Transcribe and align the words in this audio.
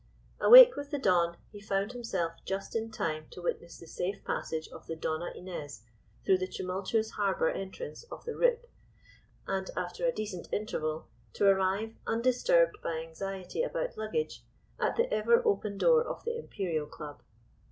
Awake 0.39 0.75
with 0.75 0.89
the 0.89 0.97
dawn, 0.97 1.37
he 1.51 1.61
found 1.61 1.91
himself 1.91 2.33
just 2.43 2.75
in 2.75 2.89
time 2.89 3.27
to 3.29 3.39
witness 3.39 3.77
the 3.77 3.85
safe 3.85 4.25
passage 4.25 4.67
of 4.69 4.87
the 4.87 4.95
Donna 4.95 5.29
Inez 5.35 5.83
through 6.25 6.39
the 6.39 6.47
tumultuous 6.47 7.11
harbour 7.11 7.49
entrance 7.51 8.03
of 8.05 8.25
the 8.25 8.35
"Rip," 8.35 8.67
and 9.45 9.69
after 9.77 10.07
a 10.07 10.11
decent 10.11 10.51
interval, 10.51 11.07
to 11.33 11.45
arrive, 11.45 11.93
undisturbed 12.07 12.77
by 12.81 12.97
anxiety 13.07 13.61
about 13.61 13.95
luggage, 13.95 14.43
at 14.79 14.95
the 14.95 15.05
ever 15.13 15.45
open 15.47 15.77
door 15.77 16.03
of 16.03 16.23
the 16.23 16.35
Imperial 16.35 16.87
Club. 16.87 17.21